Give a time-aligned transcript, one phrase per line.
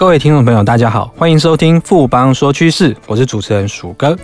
[0.00, 4.16] 各位听众朋友，大家好，欢迎收听富邦说趋势，我是主持人鼠哥。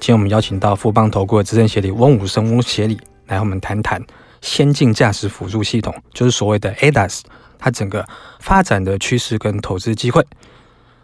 [0.00, 4.04] 今天我们邀请到富邦投顾的资深协理翁武生翁协理来和我们谈谈
[4.40, 7.20] 先进驾驶辅助系统，就是所谓的 ADAS，
[7.56, 8.04] 它整个
[8.40, 10.26] 发展的趋势跟投资机会。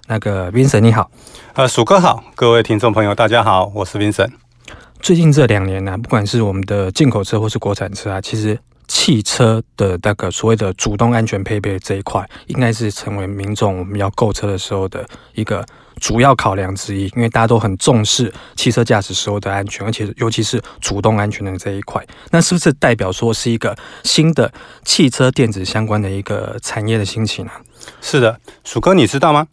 [0.08, 1.08] 那个 Vincent 你好，
[1.54, 4.32] 呃，鼠哥好，各位听众朋友大家好，我是 Vincent。
[4.98, 8.58] 最近这两年呢、啊，不管是我们的进口车或是国产车啊，其实。
[8.88, 15.64] 汽车的那个所谓的主动安全配备这一块，应该是成为民众我们要购车的时候的一个
[16.00, 22.04] 主要考量之一，因为大家都很重视汽车驾驶时候的安全，而且尤其是主动安全的这一块。
[22.30, 24.50] 那是不是代表说是一个新的
[24.84, 27.50] 汽车电子相关的一个产业的兴起呢？
[28.00, 29.46] 是的，鼠哥，你知道吗？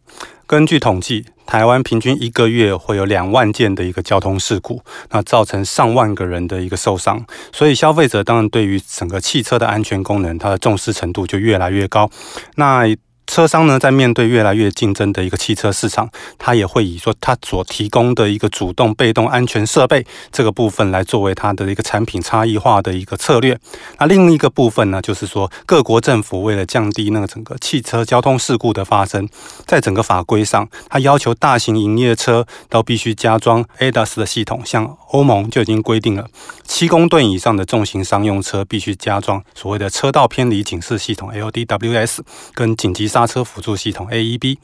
[0.47, 7.25] 根据统计，台湾平均一个月会有两万件的一个交通事故，那造成上万个人的一个受伤。
[7.51, 12.09] 所以消费者当然对于整个汽车的安全功能，它的重视程度就越来越高。
[12.55, 12.85] 那
[13.35, 23.59] 车商呢，在面对越来越竞争的一个汽车市场，他也会以说他所提供的一个主动、被动安全设备这个部分来作为他的一个产品差异化的一个策略。
[23.99, 29.27] 那另一个部分呢，就是说各国政府为了降低那个整个汽车交通事故的发生，
[29.65, 36.25] 在整个法规上，他要求大型营业车都必须加装 ADAS 的系统，像欧盟就已经规定了，
[36.63, 42.19] 七公吨以上的重型商用车必须加装所谓的车道偏离警示系统 LDWS
[42.53, 43.09] 跟紧急。
[43.15, 44.57] 刹车辅助系统 AEB，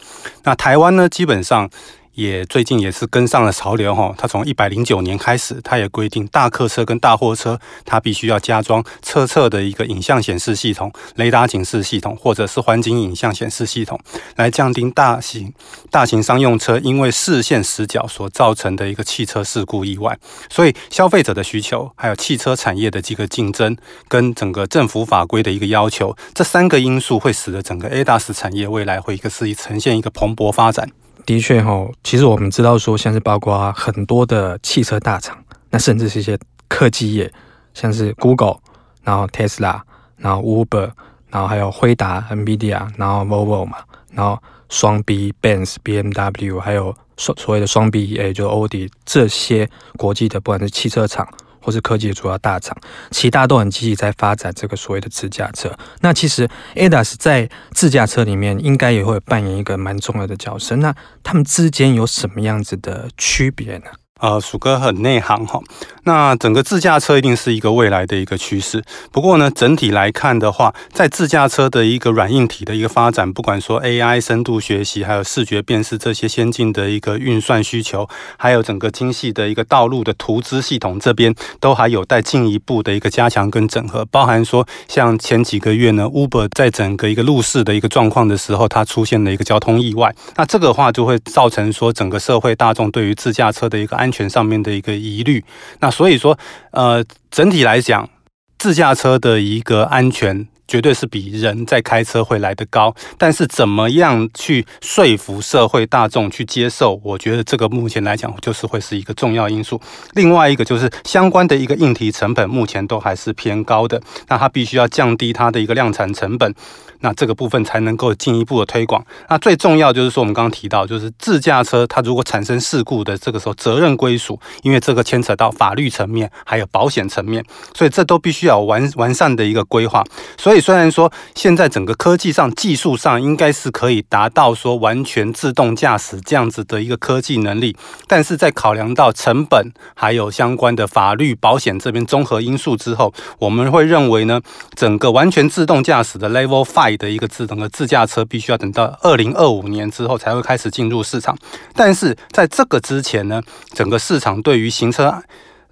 [0.43, 1.69] 那台湾呢，基本上。
[2.13, 13.99] 也最近也是跟上了潮流哈，它从一百零九年开始，它也规定大客车跟大货车，它必须要加装车侧的一个影像显示系统、雷达警示系统，或者是环境影像显示系统，
[14.35, 15.53] 来降低大型
[15.89, 20.17] 大型商用车因为视线死角所造成的一个汽车事故意外。
[20.49, 30.89] 所以消费者的需求，还有汽车产业的这个竞争，跟整个政府法规的一个要求，这三个因素会使得整个 ADAS 产业未来会一个是呈现一个蓬勃发展。
[31.31, 36.37] 的确哈，其实我们知道说，像是包括很多的汽车大厂，那甚至是一些
[36.67, 37.31] 科技业，
[37.73, 38.57] 像是 Google，
[39.01, 39.79] 然后 Tesla，
[40.17, 40.91] 然后 Uber，
[41.29, 43.77] 然后还有辉达、NVIDIA，然后 Volvo 嘛，
[44.11, 44.37] 然后
[44.67, 51.25] 双 B、Benz、BMW，还有所所谓的双 BA，就是欧迪这些国际的，不管是汽车厂。
[51.61, 52.75] 或是科技的主要大厂，
[53.11, 55.71] 其他都很积极在发展这个所谓的自驾车。
[56.01, 60.75] 那其实 ADAS 在自驾车里面应该也会扮演一个蛮重要的角色。
[60.77, 63.85] 那他们之间有什么样子的区别呢？
[64.21, 65.59] 呃，鼠哥很内行哈。
[66.03, 68.83] 那整个自驾车一定是一个未来的一个趋势。
[69.11, 84.05] 不过呢，整体来看的话，在自驾车的一个软硬体的一个发展，不管说 AI、深度学习，还有视觉辨识这些先进的一个运算需求，还有整个精细的一个道路的图资系统这边，都还有待进一步的一个加强跟整合。
[84.05, 90.13] 包含说，像前几个月呢，Uber 在整个一个路试的一个状况的时候，它出现了一个交通意外。
[90.35, 95.43] 那这个话就会造成说，整个社会大众对于自驾车的一个安全上面的一个疑虑，
[95.79, 96.37] 那所以说，
[96.71, 98.09] 呃，整体来讲，
[98.57, 102.95] 自驾车的一个安全绝对是比人在开车会来得高。
[103.17, 109.81] 但是怎么样去说服社会大众去接受，我觉得这个目前来讲就是会是一个重要因素。
[110.13, 116.55] 另外一个就是相关的一个硬体成本目前都还是偏高的，那它必须要降低它的一个量产成本。
[117.03, 119.03] 那这个部分才能够进一步的推广。
[119.27, 127.43] 那最重要就是说，我们刚刚提到，就是自驾车它如果产生事故的这个时候，责任归属，因为这个牵扯到法律层面，还有保险层面，
[127.73, 130.03] 所以这都必须要完完善的一个规划。
[130.37, 137.75] 所以虽然说现在整个科技上、技术上应该是可以达到说完全自动驾驶这样子的一个科技能力，
[138.07, 144.39] 但是在考量到成本还有相关的法律保险这边综合因素之后，我们会认为呢，
[144.75, 146.91] 整个完全自动驾驶的 Level Five。
[147.01, 151.35] 的一个智能的自驾车必须要等到二零二五年之后才会开始进入市场，
[151.73, 153.41] 但是在这个之前呢，
[153.73, 155.23] 整个市场对于行车。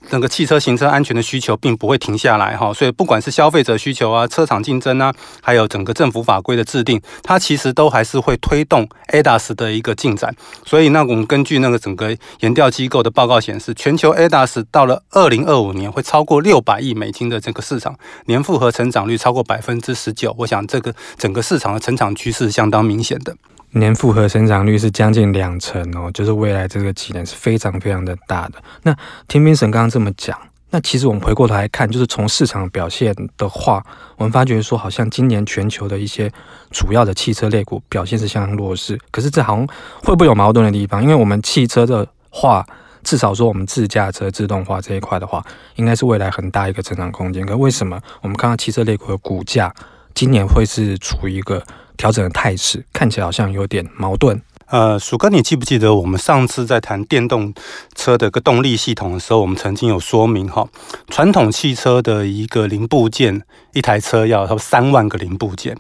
[0.10, 10.34] 整个汽车行车安全的需求并不会停下来哈，所以不管是消费者需求啊、车厂竞争啊，还有整个政府法规的制定，它其实都还是会推动 ADAS 的一个进展。
[10.66, 20.36] 所以那我们根据那个整个研调机构的报告显示，全球 ADAS 到了二零二五年会超过六百亿美金的这个市场，年复合成长率超过百分之十九。
[20.38, 23.36] 我想这个整个市场的成长趋势相当明显的。
[23.72, 28.56] 年复合成长率是将近两成哦，就是未来这个几年是非常非常的大的。
[28.84, 28.96] 那
[29.28, 30.38] 听 Vincent 刚刚这么讲，
[30.72, 33.84] 那其实我们回过头来看，就是从市场表现的话，
[34.18, 36.32] 我们发觉说，好像今年全球的一些
[36.72, 39.00] 主要的汽车类股表现是相当弱势。
[39.12, 39.68] 可是这好像
[40.04, 41.02] 会不会有矛盾的地方？
[41.02, 42.66] 因为我们汽车的话，
[43.04, 45.44] 至少说我们自驾车自动化这一块的话，
[45.76, 47.46] 应该是未来很大一个成长空间。
[47.46, 49.74] 可为什么我们看到汽车类股的股价
[50.14, 51.64] 今年会是处于一个
[51.98, 54.42] 调整的态势，看起来好像有点矛盾。
[54.72, 57.52] 呃，鼠哥，你记不记得我们上次在谈电动
[57.96, 60.64] 车的一个动力系统的时候，我们曾经有说明哈，
[61.08, 63.42] 传统汽车的一个零部件，
[63.74, 65.76] 一台车要差不多三万个零部件，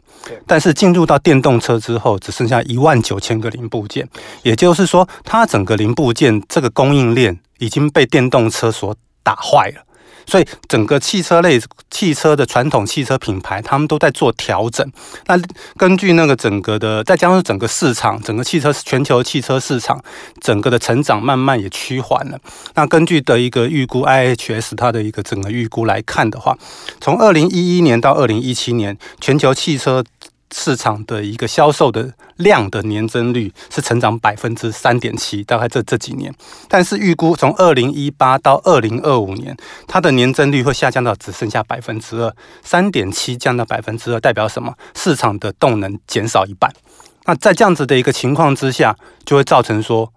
[0.48, 4.10] 但是进入到电动车之后，只剩下一万九千个零部件，
[4.42, 9.84] 也就是说，它整个零部件这个供应链已经被电动车所打坏了。
[10.30, 11.60] 所以，整个汽车类
[11.90, 14.88] 汽车的传统汽车品牌，他们都在做调整。
[15.26, 15.36] 那
[15.76, 20.00] 根据那个整个的，再加上整个市场，整个汽车全球汽车市场
[20.40, 22.40] 整个的成长慢慢也趋缓了。
[22.76, 26.56] 那根据的一个预估，IHS 它的一个整个预估来看的话，
[27.02, 30.04] 从二零一一年到二零一七年，全球汽车
[30.56, 36.34] 市场的一个销售的量的年增率是成长百分之三点七，大概这这几年。
[36.68, 39.56] 但是预估从二零一八到二零二五年，
[39.88, 44.74] 它的年增率会下降到只剩下百分之二，三点七降到百分之二，代表什么？
[44.96, 46.72] 市场的动能减少一半。
[47.26, 50.12] 那在这样子的一个情况之下，就会造成说，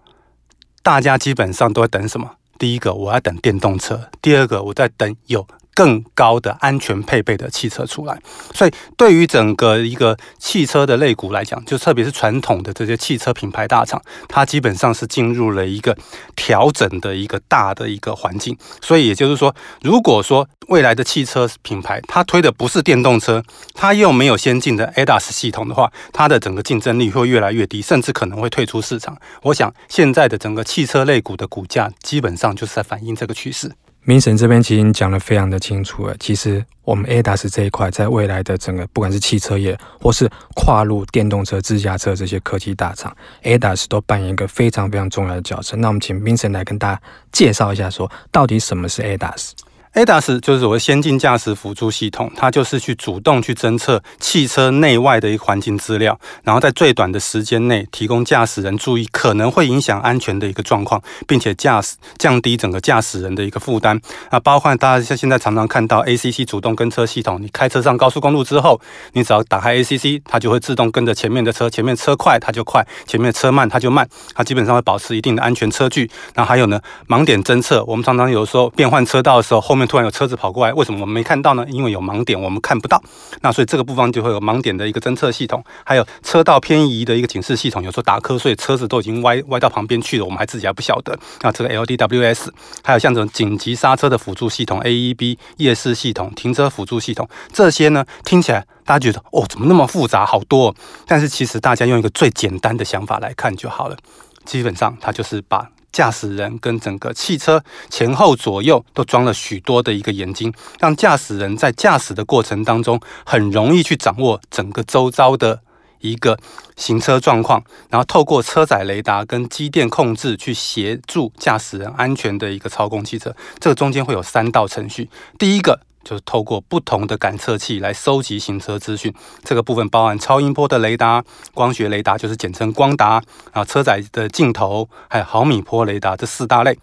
[0.81, 2.31] 大家基本上都在等什么？
[2.57, 5.45] 第一个，我要等电动车；第二个，我在等有。
[5.75, 8.21] 更高的安全配备的汽车出来，
[8.53, 15.97] 所以对于整个一个汽车的类股来讲，就特别是传统的这些汽车品牌大厂，它基本上是进入了一个
[16.35, 18.57] 调整的一个大的一个环境。
[18.81, 23.43] 所以也就是说，如果说未来的汽车品牌它推的不是电动车，
[23.73, 29.17] 它又没有先进的 ADAS 系统的话，它的整个竞争力会越来越低，甚至可能会退出市场。
[29.41, 33.71] 我想现在的整个汽车类股的股价基本上就是在反映这个趋势。
[34.05, 36.15] 明神这边其实讲的非常的清楚了。
[36.19, 45.77] 其实我们 ADAS 这一块，在未来的整个不管是汽车业，或是跨入电动车、自驾车这些科技大厂，ADAS 都扮演一个非常非常重要的角色。
[45.77, 47.01] 那我们请明神来跟大家
[47.31, 49.51] 介绍一下，说到底什么是 ADAS
[49.93, 64.01] ADAS 就是所谓先进驾驶辅助系统，它就是去主动去侦测汽车内外的一个环境资料，然后在最短的时间内提供驾驶人注意可能会影响安全的一个状况，并且驾驶降低整个驾驶人的一个负担。
[64.31, 68.81] 那包括大家像现在常常看到 ACC 主动跟车系统，你开车上高速公路之后，
[69.11, 76.09] 你只要打开 ACC，它就会自动跟着前面的车，前面车快它就快，前面车慢它就慢，它基本上会保持一定的安全车距。
[76.33, 81.65] 那还有呢，盲点侦测，我们常常有时候变换车道的时候，后面突然有车子跑过来，为什么我们没看到呢？
[81.69, 83.01] 因为有盲点，我们看不到。
[83.41, 87.83] 那所以这个部分就会有盲点的一个侦测系统，还有车道偏移的一个警示系统。
[87.83, 91.17] 有时候打瞌睡，车子都已经歪歪到旁边去了，我们还自己还不晓得。
[91.41, 92.47] 那这个 LDWS，
[92.83, 100.75] 还有像这种紧急刹车的辅助系统 AEB、夜视系统、停车辅助系统，这些呢听起来大家觉得哦，怎么那么复杂，好多哦。
[101.07, 103.97] 但是其实大家用一个最简单的想法来看就好了，
[104.45, 105.69] 基本上它就是把。
[105.93, 115.61] 驾驶人跟整个汽车前后左右都装了许多的一个眼睛，让驾驶人在驾驶的过程当中很容易去掌握整个周遭的
[115.99, 116.37] 一个
[116.75, 123.33] 行车状况，然后透过车载雷达跟机电控制去协助驾驶人安全的一个操控汽车。
[123.59, 125.79] 这个中间会有三道程序，第一个。
[126.03, 129.13] 就是透过不同的感测器来收集行车资讯，
[129.43, 131.23] 这个部分包含超音波的雷达、
[131.53, 133.21] 光学雷达，就是简称光达
[133.51, 136.77] 啊，车载的镜头，还有毫米波雷达这四大类。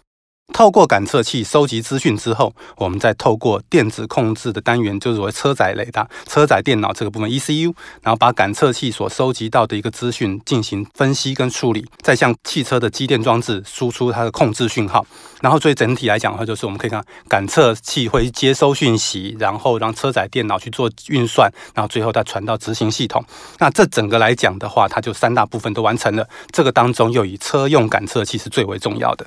[0.51, 15.05] 透过感测器收集资讯之后，我们再透过电子控制的单元，就是所谓车载雷达、车载电脑这个部分 ECU，然后把感测器所收集到的一个资讯进行分析跟处理，再向汽车的机电装置输出它的控制讯号。
[15.41, 23.23] 然后，最整体来讲的话，就是我们可以看感测器会接收讯息，然后让车载电脑去做运算，然后最后再传到执行系统。
[23.57, 26.27] 那这整个来讲的话，它就三大部分都完成了。
[26.51, 29.25] 这个当中又以车用感测器是最为重要的。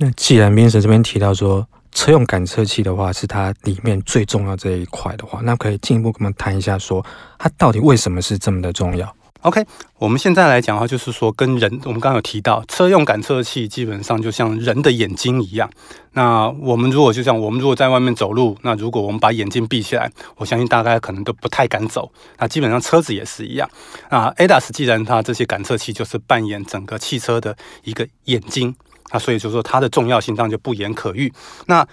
[0.00, 7.04] 那既然 Vincent 这边提到说车用感测器的话是它里面最重要这一块的话，那可以进一步跟我们谈一下，说
[7.36, 9.12] 它到底为什么是这么的重要
[9.42, 9.64] ？OK，
[9.98, 15.68] 我们现在来讲的话，就是说跟人，我们刚刚有提到车用感测器基本上就像人的眼睛一样。
[16.12, 22.12] 那我们如果就像我们如果在外面走路，那如果我们把眼睛闭起来，我相信大概可能都不太敢走。
[22.38, 23.68] 那基本上车子也是一样。
[24.10, 28.76] 那，ADAS 既然它这些感测器就是扮演整个汽车的一个眼睛。
[29.12, 31.32] 那所以就是说它的重要性当然就不言可喻。
[31.66, 31.86] 那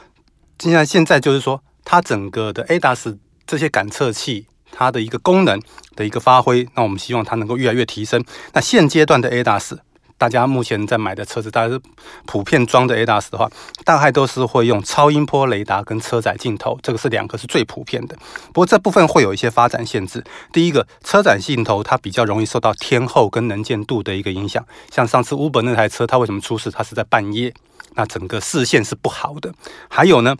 [0.59, 5.61] 现在现在就是说，它整个的 ADAS 这些感测器，它的一个功能
[5.95, 8.23] 的一个发挥，那我们希望它能够越来越提升。
[8.53, 9.77] 那现阶段的 ADAS。
[10.17, 11.81] 大家目前在买的车子，大家是
[12.25, 13.49] 普遍装的 ADAS 的话，
[13.83, 18.15] 大概都是会用超音波雷达跟车载镜头，这个是两个是最普遍的。
[18.47, 20.23] 不过这部分会有一些发展限制。
[20.53, 24.65] 第一个，车载镜头它比较容易受到天候跟能见度的一个影响。
[24.89, 26.71] 像上次 Uber 那台车，它为什么出事？
[26.71, 27.53] 它是在半夜，
[27.95, 29.53] 那整个视线是不好的。
[29.89, 30.35] 还有呢，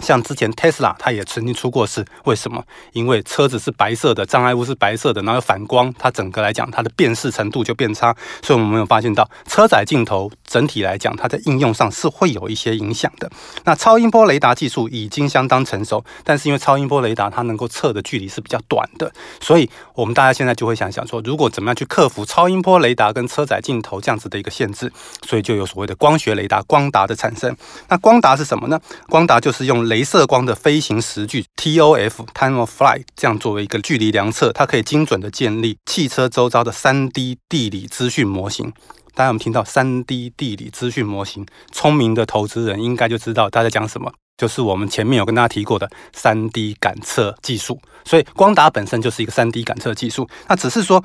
[0.00, 2.62] 像之前 Tesla 它也曾经出过事，为什么？
[2.92, 8.14] 因为车子是白色的，障碍物是白色的，然后反光，它整个来讲它的辨识程度就变差。
[8.42, 13.30] 所以我们没有发现到车载镜头整体来讲，它在应用上是会有一些影响的。
[13.64, 19.10] 那超音波雷达技术已经相当成熟，但是因为超音波雷达它能够测的距离是比较短的，
[19.40, 24.92] 所以我们大家现在就会想想说，如果怎么样去克服超音波雷达跟车载镜头这样子的一个限制，
[25.26, 27.56] 所以就有所谓的光学雷达光达的产生。
[27.88, 28.80] 那光达是什么呢？
[29.08, 38.72] 光达就是用雷射光的飞行时距 TOF（Time of Flight） 这样作为一个距离量测，它可以精准的建立汽车周遭的 3D 地理资讯模型。
[39.14, 41.46] 大家有没有听到 3D 地理资讯模型？
[41.72, 47.80] 聪明的投资人应该就知道他在讲什么，就是我们前面有跟大家提过的 3D 感测技术。
[48.04, 51.02] 所以光达本身就是一个 3D 感测技术，那只是说。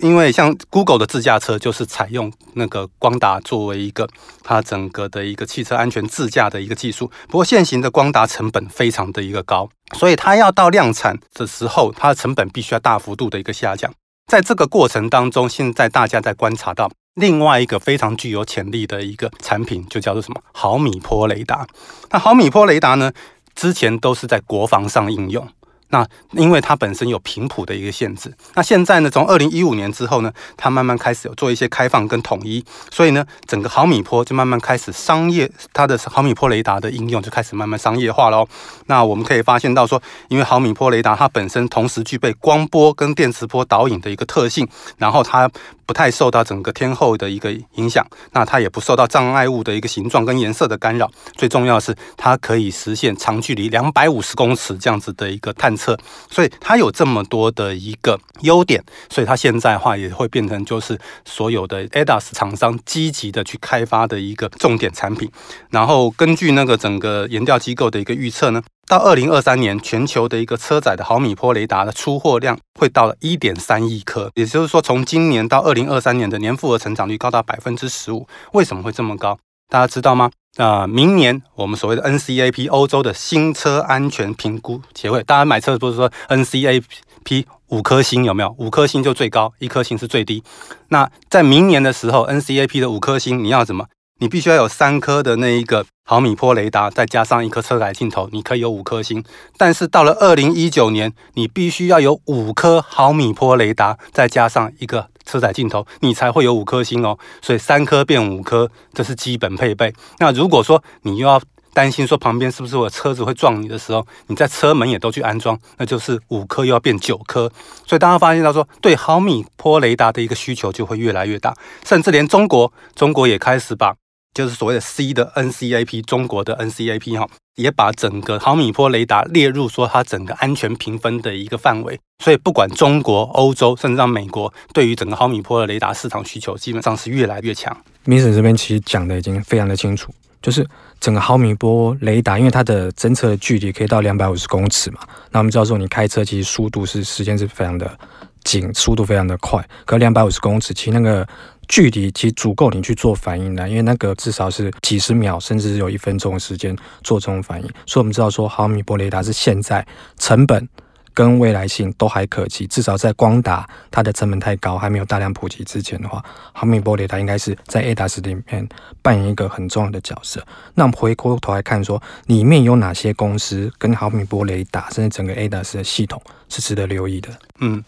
[0.00, 4.08] 因为像 Google 的自驾车就是采用那个光达作为一个
[4.42, 13.92] 它整个的一个汽车安全自驾的一个技术，不过现行的光达成本非常的一个高，所以它要到量产的时候，它的成本必须要大幅度的一个下降。
[14.26, 20.40] 在这个过程当中，现在大家在观察到另外一个非常具有潜力的一个产品，就叫做什么？
[20.52, 21.66] 毫米波雷达。
[22.10, 23.12] 那毫米波雷达呢，
[23.54, 25.46] 之前都是在国防上应用。
[25.94, 38.44] 那因为它本身有频谱的一个限制，那现在呢，从二零一五年之后呢，它慢慢开始有做一些开放跟统一，所以呢，整个毫米波就慢慢开始商业，它的毫米波雷达的应用就开始慢慢商业化喽。
[38.86, 44.66] 那我们可以发现到说，因为毫米波雷达它本身同时具备光波跟电磁波导引的一个特性，
[44.98, 45.48] 然后它
[45.86, 55.83] 不太受到整个天候的一个影响，那它也不受到障碍物的一个形状跟颜色的干扰，最重要的是它可以实现长距离两百五十公尺这样子的一个探测。
[55.84, 55.98] 测，
[56.30, 65.30] 所以它有这么多的一个优点，所以它现在的话也会变成就是所有的 ADAS 厂商积极的去开发的一个重点产品。
[65.70, 78.26] 然后根据那个整个研调机构的一个预测呢，到二零二三年，全球的一个车载的毫米波雷达的出货量会到了一点三亿颗，也就是说，从今年到二零二三年的年复合成长率高达百分之十五。
[78.52, 79.38] 为什么会这么高？
[79.68, 80.30] 大家知道吗？
[80.56, 88.54] 啊、明年我们所谓的 NCAP 欧洲的新车安全评估协会，大家买车不是说 NCAP 五颗星有没有？
[88.58, 90.44] 五颗星就最高，一颗星是最低。
[90.88, 93.86] 那在明年的时候，NCAP 的五颗星你要怎么？
[94.24, 99.22] 你必须要有三颗的那一个毫米波雷达，再加上一颗车载镜头，你可以有五颗星。
[99.58, 105.08] 但是到了二零一九年，你必须要有五颗毫米波雷达，再加上一个。
[105.26, 109.92] 车载镜头，你才会有五颗星哦，所以三颗变五颗，这是基本配备。
[110.18, 111.40] 那如果说你又要
[111.72, 117.50] 担心说旁边是不是我车子会撞你的时候，你在车门也都去安装，那就是五颗又要变九颗。
[117.86, 121.54] 所以大家发现到说，对毫米波雷达的一个需求就会越来越大，
[121.86, 123.94] 甚至连中国，中国也开始把。
[124.34, 131.98] 就是所谓的 C 的 NCAP，中国的 NCAP 哈，也把整个毫米波雷达列入说它整个安全评分的一个范围。
[132.22, 137.76] 所以不管中国、欧洲，甚至到美国，对于整个毫米波的雷达市场需求，基本上是越来越强。
[138.06, 138.34] Mr.
[138.34, 140.12] 这边其实讲的已经非常的清楚，
[140.42, 140.66] 就是
[140.98, 144.98] 整个毫米波雷达，因为它的侦测距离可以到两百五十公尺嘛。
[145.30, 147.96] 那我们知道说，你开车其实速度是时间是非常的
[148.42, 151.24] 紧，速度非常的快，可两百五十公尺，其实那个。
[151.68, 157.68] 距离其实足够你去做反应的，因为那个至少是几十秒，甚至是有一分钟的时间做这种反应。
[157.86, 159.86] 所以我们知道说，毫米波雷达是现在
[160.18, 160.68] 成本
[161.12, 162.66] 跟未来性都还可期。
[162.66, 168.68] 至少在光达它的成本太高，还没有大量普及之前的话，毫米波雷达应该是在 ADAS 里面
[169.00, 170.44] 扮演一个很重要的角色。
[170.74, 177.30] 那我们回过头来看说，里面有哪些公司跟毫米波雷达，甚至整个 ADAS 的系统是值得留意的？
[177.60, 177.82] 嗯。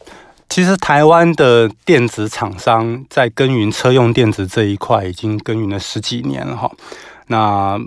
[0.49, 6.71] 其实台湾的电子厂商在耕耘车用电子这一块已经耕耘了十几年了哈。
[7.27, 7.79] 那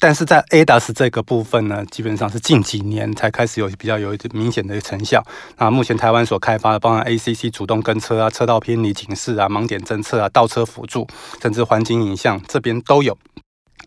[0.00, 5.22] 但是在 ADAS 这个部分呢，基本上是近几年才开始有比较有明显的成效。
[5.56, 11.06] 那目前台湾所开发的，包含 ACC 主动跟车啊、车道偏离警示啊、盲点侦测啊、倒车辅助，
[11.40, 13.16] 甚至环境影像这边都有。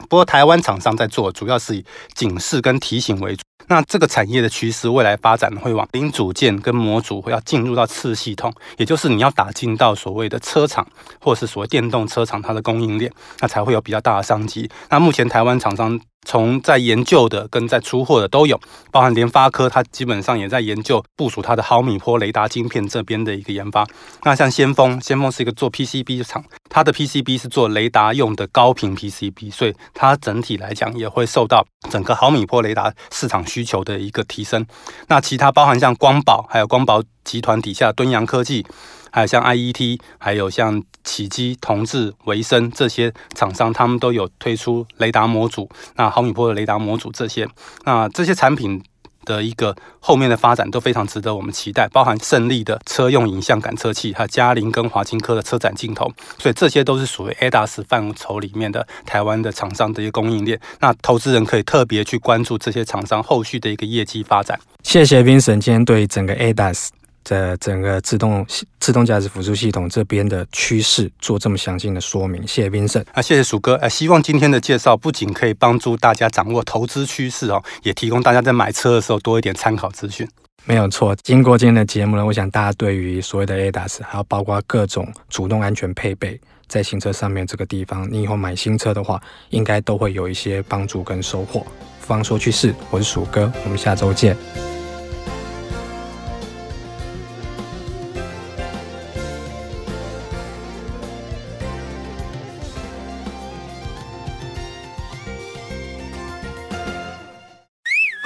[0.10, 3.42] 不过台湾厂商在做，主要是以警示跟提醒为主。
[3.70, 10.88] 那这个产业的趋势，未来发展会往零组件跟模组会要进入到次系统，也就是你要打进到所谓的车厂，
[11.20, 14.70] 或是所谓电动车厂它的供应链，那才会有比较大的商机。
[14.89, 16.00] 那目前台湾厂商。
[16.27, 18.60] 从在研究的跟在出货的都有，
[18.91, 23.88] 包含联发科，它基本上也在研究部署它的毫米波雷达晶片这边的一个研发。
[24.24, 34.65] 那像先锋，先锋是一个做 PCB 的厂，它的 PCB 是做雷达用的高频 PCB，所以它整体来讲也会受到整个毫米波雷达市场需求的一个提升。
[35.07, 38.65] 那其他包含像光宝，还有光宝集团底下敦洋科技，
[39.11, 47.47] 还有像 IET，还有像启基、同致、维生这些厂商，他们都有推出雷达模组，那毫米波的雷达模组这些，
[47.85, 48.83] 那这些产品。
[49.25, 56.09] 的一个后面的发展都非常值得我们期待，包含胜利的车用影像感测器，还有佳凌跟华金科的车载镜头，
[56.39, 60.57] 所以这些都是属于 ADAS 范畴里面的台湾的厂商的一个供应链。
[60.79, 64.57] 那投资人可以特别去关注这些厂商后续的一个业绩发展。
[64.81, 66.87] 谢谢 Vincent 今天对整个 ADAS。
[67.27, 68.46] 在整个自动
[68.79, 80.25] 自动驾驶辅助系统这边的趋势做这么详尽的说明，谢谢 Vincent 啊，谢谢鼠哥，啊，希望今天的介绍不仅可以帮助大家掌握投资趋势哦，也提供大家在买车的时候多一点参考资讯。
[80.63, 91.60] 没有错，经过今天的节目呢，我想大家对于所谓的 ADAS，还有包括各种主动安全配备在新车上面这个地方，你以后买新车的话，应该都会有一些帮助跟收获。
[92.00, 94.76] 富邦说趋势，我是鼠哥，我们下周见。